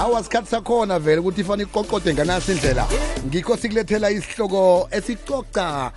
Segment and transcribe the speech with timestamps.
[0.00, 2.86] awa sikhathi sakhona vele ukuthi ifana iqoqode nganaso indlela
[3.28, 5.90] ngikho sikulethela isihloko esicoca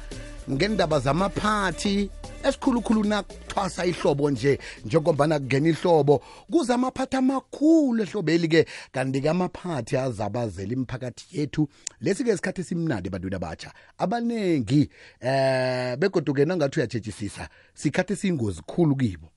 [0.52, 2.10] ngendaba zamaphathi
[2.48, 6.20] esikhulukhulu nakuthwasa ihlobo nje njengombana kungena ihlobo
[6.52, 8.62] kuze amaphathi amakhulu ehlobeli-ke
[8.92, 11.64] kanti-ke amaphathi azabazela imiphakathi yethu
[12.04, 13.70] lesi-ke sikhathi esimnandi ebantwini abatsha
[14.04, 14.84] abaningi
[15.22, 17.48] um eh, begoduke nangathi uyajejisisa
[17.82, 19.30] sikhathi esiyingozi khulu kibo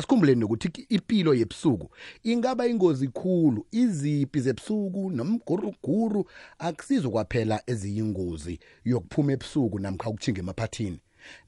[0.00, 1.90] asikhumbule nokuthi impilo yebusuku
[2.22, 6.22] ingaba ingozi khulu iziphi zebusuku nomguruguru
[6.68, 8.54] akusizo kwaphela eziyingozi
[8.90, 10.98] yokuphuma ebusuku namkha ukuthinga emaphathini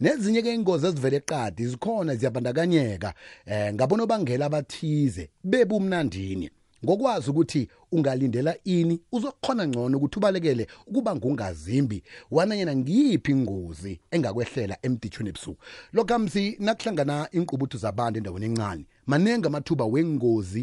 [0.03, 6.47] nezinye ke ingozi ezivele eqadi zikhona ziyabandakanyeka um eh, ngabonobangela abathize bebumnandini
[6.85, 15.31] ngokwazi ukuthi ungalindela ini uzokhona ngcono ukuthi ubalekele ukuba ngungazimbi wananyana ngiyiphi ingozi engakwehlela emditshweni
[15.31, 15.61] ebusuku
[15.97, 20.63] lokamsi nakuhlangana inqubuthu zabantu endaweni encane maningi amathuba wengozi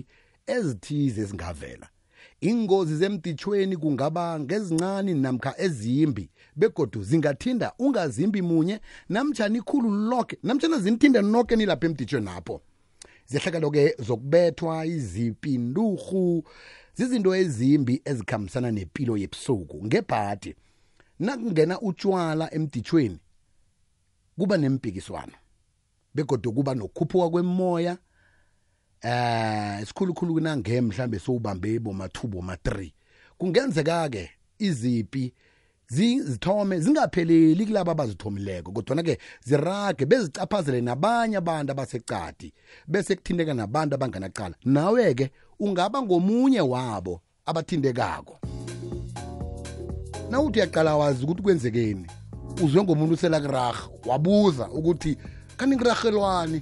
[0.55, 1.87] ezithize ezingavela
[2.41, 8.79] ingozi zemditshweni kungaba ngezincane namkha ezimbi begodu zingathinda ungazimbi munye
[9.13, 12.61] namtshana ikhulu lonke namtshana zinithinda noke nilapha emditshweni apho
[13.29, 16.43] zehlakalo-ke zokubethwa izipi nduhu
[16.97, 20.55] zizinto ezimbi ezikhambisana nempilo yebusuku ngebhadi
[21.19, 23.19] nakungena utshwala emditshweni
[24.37, 25.37] kuba nempikiswano
[26.15, 27.97] begodwa kuba nokukhuphuka kwemoya
[29.01, 32.91] eh sikhulukhulu kunange mhlambe sowubambe bomathubo ma-3
[33.37, 35.33] kungenzeka-ke izipi
[35.89, 42.53] zithome zingapheleli kulaba abazithomileko kodwana-ke zirage bezicaphazele nabanye abantu abasecadi
[42.87, 48.37] bese kuthindeka nabantu abanganaqala nawe-ke ungaba ngomunye wabo abathindekako
[50.29, 52.07] nawuthi uyaqala wazi ukuthi kwenzekeni
[52.63, 55.17] uzwe ngomuntu uselakiraha wabuza ukuthi
[55.57, 56.61] kanti ngirahelwani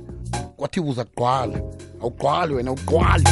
[0.57, 1.59] kwathi buza kugqwala
[2.01, 3.27] awugqwali wena ugqwali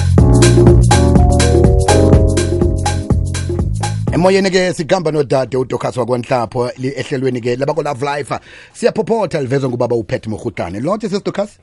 [4.15, 8.35] emoyeni-ke sigamba nodade udokhaswa kwanhlapho ehlelweni-ke labakolav life
[8.73, 11.59] siyaphophotha livezwe ngubaba upat mohutane lonke sesidokhasi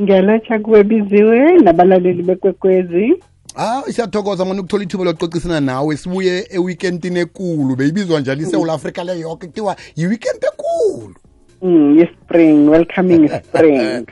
[0.00, 3.22] ngiyalotsha kuwe biziwe nabalaleli bekwekwezi
[3.56, 8.46] ah siyathokoza mona ukuthola ithuba lokucocisana nawe sibuye eweekendini ekulu beyibizwa njalo mm.
[8.46, 11.14] isewula afrika le yoke kuthiwa yiweekend ekulu
[11.62, 14.06] Mm, spring welcoming spring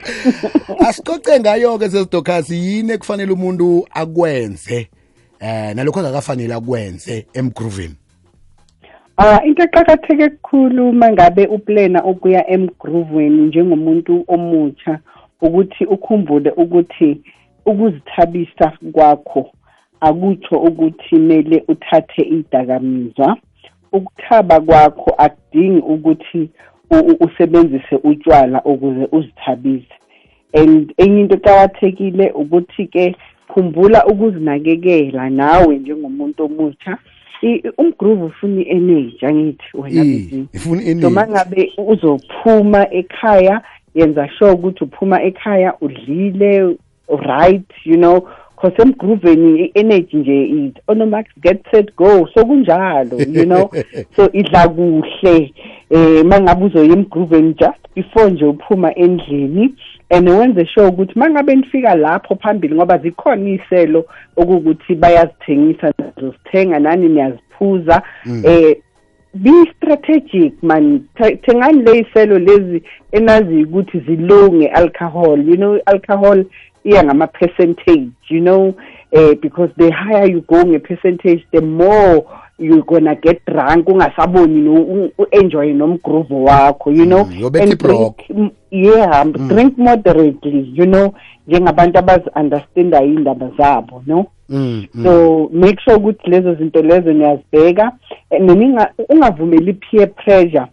[0.87, 4.87] asicoce ngayo-ke sesidokhasi yini ekufanele umuntu akwenze
[5.43, 7.95] eh nalokho akakafanele akwenze emgrooveni
[9.17, 14.99] Ah into eqhakatheke kukhulu mangabe uplena ukuya emgrooveni njengomuntu omutsha
[15.41, 17.21] ukuthi ukhumbule ukuthi
[17.65, 19.49] ukuzithabisa kwakho
[20.01, 23.37] akutsho ukuthi mele uthathe idakamizwa
[23.91, 26.49] ukuthaba kwakho akudingi ukuthi
[27.19, 29.93] usebenzise utshwala ukuze uzithabise
[30.53, 33.15] and enye into eqakathekile ukuthi ke
[33.53, 36.93] khumbula ukuzinakekela nawe njengomuntu omutsha
[37.77, 39.67] umgroove ufuna i-energy angithi
[40.69, 43.55] wena so mangabe uzophuma ekhaya
[43.95, 46.75] yenza sure ukuthi uphuma ekhaya udlile
[47.09, 48.17] right you know
[48.61, 53.65] cause emgrooveni i-energy nje it onomax get set go so kunjalo you know
[54.15, 55.53] so idla kuhle
[55.91, 59.73] um mangabe uzoya emgrooveni just before nje uphuma endlini
[60.11, 64.05] and wenze sure ukuthi mangabe nifika lapho phambili ngoba zikhona iselo
[64.35, 68.43] okuwukuthi bayazithengisa zozithenga nani niyaziphuza mm.
[68.45, 68.77] eh
[69.33, 70.99] be strategic man
[71.41, 76.45] thengani leyiselo lezi enaziyo ukuthi zilow nge-alcohol you know alcohol
[76.83, 78.73] iya ngama-percentage you know
[79.11, 82.23] eh because the higher you go nge-percentage the more
[82.57, 84.69] you're gonna get drunk ungasaboni
[85.17, 88.19] uenjoye nomgruvo wakho you know mm, andrink
[88.71, 89.47] yeah um, mm.
[89.47, 91.13] drink moderately you know
[91.47, 97.91] njengabantu abazi-understandayo iy'ndaba zabo no mm, so make sure ukuthi lezo zinto lezo niyazibheka
[98.29, 100.65] then ungavumeli peer pressure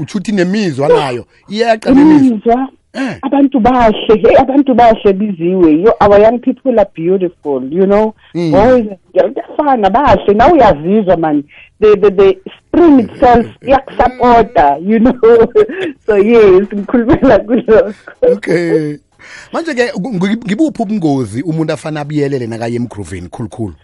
[0.00, 3.16] uthuthi nemizwa nayo iyaqa nemizwa Eh.
[3.24, 8.12] abantu bahle hey eh, abantu bahle biziwe yo our young people are beautiful you know
[8.36, 8.52] mm.
[8.54, 8.84] always
[9.56, 11.40] fana bahle nawe uyazizwa man
[11.80, 15.16] the the the spring itself iyakusupporta you know
[16.06, 17.94] so yes ngikhulumela kulokho
[18.32, 18.98] okay
[19.52, 19.84] manje ke
[20.46, 23.74] ngibuphi ubungozi umuntu afana abiyelele nakaye emgrooveni khulukhulu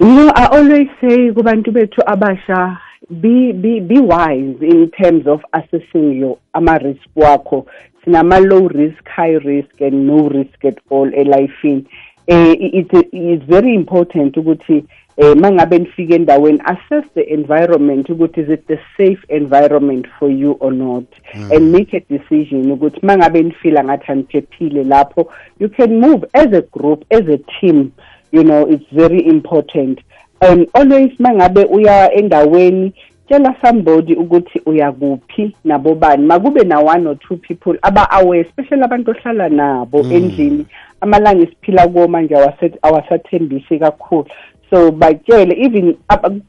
[0.00, 2.76] you know i always say kubantu bethu abasha
[3.10, 7.66] be be be wise in terms of assessing your ama risk wakho
[8.04, 11.86] sinama-low risk high risk and no risk at all elifini um
[12.26, 14.84] eh, it's very important ukuthi
[15.16, 20.06] eh, um ma ngabe nifike endaweni assess the environment ukuthi is it the safe environment
[20.18, 21.52] for you or not hmm.
[21.52, 26.52] and make a decision ukuthi ma ngabe nifila ngathi aniphephile lapho you can move as
[26.52, 27.90] a group as a team
[28.32, 30.00] you know it's very important
[30.40, 32.92] and always ma ngabe uya endaweni
[33.34, 40.02] tshela somebody ukuthi uyakuphi nabobani makube na-one or two people aba-aware especially abantu ohlala nabo
[40.02, 40.12] mm.
[40.12, 40.66] endlini
[41.00, 42.36] amalanga esiphila kuwo manje
[42.82, 44.26] awasathembisi kakhulu
[44.70, 45.94] so batshele even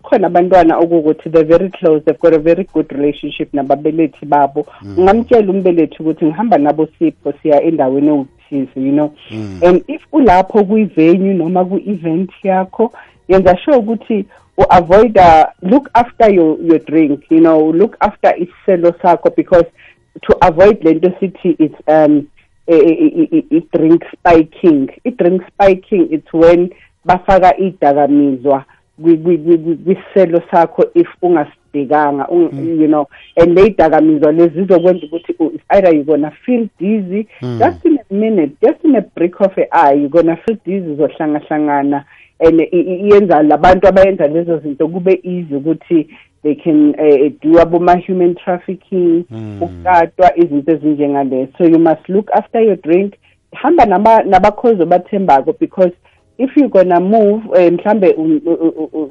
[0.02, 4.66] kukhona abantwana okuwukuthi the very close they've got a very good relationship nababelethi babo
[4.98, 5.50] ungamtshela mm.
[5.50, 9.62] umbelethi ukuthi ngihamba nabo sipho siya endaweni ewu activities you know mm.
[9.64, 12.92] and if ulapho kwi-venue noma kwi-event yakho
[13.28, 14.26] yenza sure ukuthi
[14.58, 19.66] u-avoid uh, look after your, your drink you know look after isiselo sakho because
[20.24, 22.28] to avoid le nto sithi it's um
[22.68, 26.70] i-drink spiking i-drink spiking it's when
[27.08, 28.64] bafaka iy'dakamizwa
[29.04, 32.80] kwisiselo sakho if ungasidikanga mm.
[32.82, 33.08] you know
[33.42, 35.36] and ley'dakamizwa lezi zokwenza ukuthi
[35.70, 37.60] either you gonna feel dizzy mm
[38.10, 42.06] minute just in a break of an eye kona fridizi izohlangahlangana
[42.40, 46.08] and iyenza labantu abayenza lezo zinto kube easy ukuthi
[46.44, 49.24] they can uh, do aboma-human trafficking
[49.62, 50.38] ukukatwa hmm.
[50.38, 50.46] mm.
[50.46, 53.14] izinto ezinjengalezo so you must look after your drink
[53.54, 55.92] hamba nabakhozi naba obathembako because
[56.38, 58.08] if you're gonna move um eh, mhlawumbe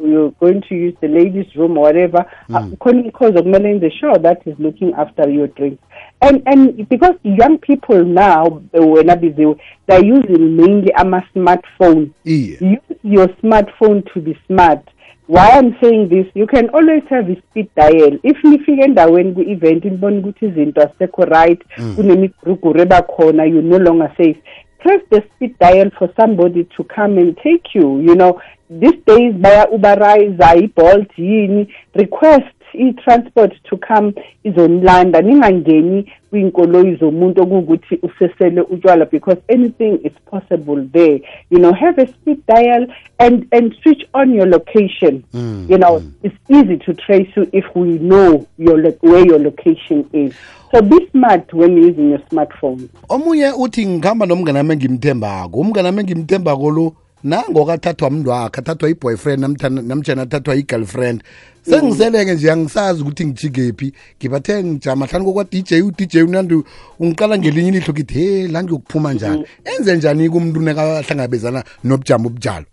[0.08, 2.56] you're going to use the ladies room or whatever hmm.
[2.76, 5.94] khona umkhozi okumele in the show that is looking after your drink mm.
[6.22, 12.14] And and because young people now they're using mainly a smartphone.
[12.25, 12.56] Yeah.
[12.61, 14.81] Use your smartphone to be smart.
[15.26, 18.19] Why I'm saying this, you can always have a speed dial.
[18.22, 21.94] If you nifika when ku-event nibona ukuthi izinto azisekho right mm.
[21.96, 24.37] kunemiguruguru ebakhona you're no longer safe
[24.78, 28.00] press the speed dial for somebody to come and take you.
[28.00, 28.38] You know,
[28.69, 37.99] these days baya Uberize, iBolt, yini, request i-transport to come izonilanda ningangeni kwiy'nkoloyi zomuntu okuwukuthi
[38.03, 42.87] usesele utshwala because anything is possible there you know have a speed dial
[43.19, 45.73] and and switch on your location mm -hmm.
[45.73, 46.12] you know mm.
[46.23, 50.32] it's easy to trace you if we know your where your location is
[50.71, 52.79] so be smart when you're using your smartphone
[53.09, 56.94] omunye uthi ngihamba nomnganami engimthembako umnganami engimthembako lo
[57.25, 61.23] nangoko athathwa wakhe athathwa i-boyfriend namjani athathwa i-girlfriend
[61.62, 66.62] sengiseleke nje angisazi ukuthi ngijikephi ngibathe ngijama hlani kokwa-dj u-dj unandi
[67.00, 69.73] ungiqala ngelinye ilihlo kithi he la ngiyokuphuma njani mm.
[69.79, 72.67] enze njani-ke umntu unekahlangabezana nobujama ubujalo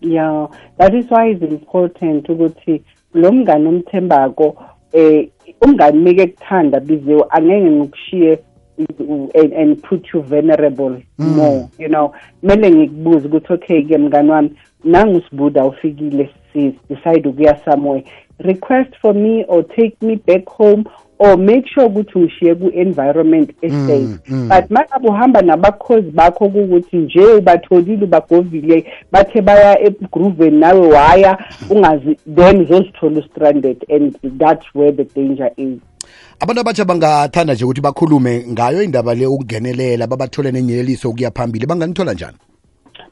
[0.00, 0.48] ya
[0.78, 2.82] that is why is important ukuthi
[3.14, 4.56] lo mngane omthembako um
[4.92, 5.28] eh,
[5.60, 8.38] umngani umeke kuthanda biziwe angeke ngikushiye
[8.78, 11.36] and, and put you vulnerable mm.
[11.36, 14.52] more you know kumele ngikubuze ukuthi okay-ke mngani wami
[14.84, 16.30] nangusibuda ufikile
[16.88, 18.04] decide ukuya somewhere
[18.38, 20.84] request for me or take me back home
[21.18, 24.48] or make sure ukuthi ngishiye ku-environment estate mm, mm.
[24.48, 31.38] but ma ngabe uhamba nabakhozi bakho kuwukuthi nje ubatholile ubagovile bathe baya egrooveni nawe waya
[31.38, 31.76] mm.
[31.76, 35.78] ungazi then uzozithola u-stranded and that's where the danger is
[36.42, 42.12] abantu abatsha bangathanda nje ukuthi bakhulume ngayo indaba le ukungenelela babathole nenyeleliso ukuya phambili banganithola
[42.16, 42.38] njani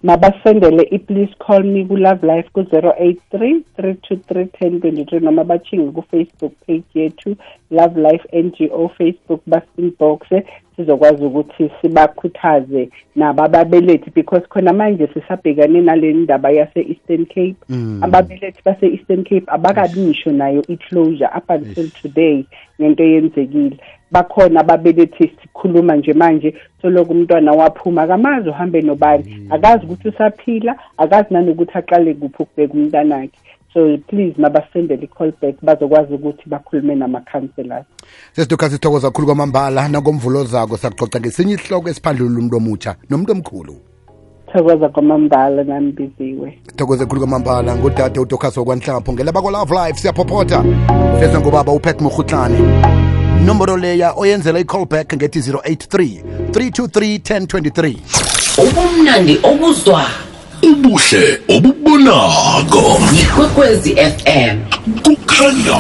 [0.03, 5.21] mabasendele i-please call me ku-love life ku-zero eight three three two three ten twenty three
[5.23, 7.37] noma bachinge ku-facebook page yethu
[7.71, 10.43] love life n g o facebook basinboxe
[10.77, 18.03] sizokwazi ukuthi sibakhuthaze nabo ababelethi because khona manje sisabhekane nale ndaba yase-eastern cape mm.
[18.05, 22.45] ababelethi base-eastern cape abakabisho nayo i-closure up until today
[22.81, 23.77] ngento yenzekile
[24.13, 29.47] bakhona ababelethi sikhuluma nje manje soloko umntwana waphuma akamazi uhambe nobani mm.
[29.53, 33.39] akazi ukuthi usaphila akazi nanokuthi aqale kuphi ukubeka umntanakhe
[33.73, 37.87] so please mabasendele i-call back bazokwazi ukuthi bakhulume nama namakhanselors
[38.33, 43.75] sesidukha sithokoza kakhulu kwamambala nangomvulo zako sakuxoxa ngesinye isihloko esiphandlulula umuntu omutsha nomuntu omkhulu
[44.53, 50.65] thokoza kwamambala nami biziwe thokoze khulu kwamambala ngudade udokhaso wakwanhlapho ngelaba live life siyaphophotha
[51.21, 52.59] seza ngobaba upet mohutlane
[53.45, 54.65] nomboro leya oyenzela i
[55.17, 57.95] ngethi 083 323 1023
[58.63, 60.05] ubumnandi obuzwa
[60.71, 64.59] ubuhle obubonako yikwekwezi fm
[65.05, 65.77] kukhanya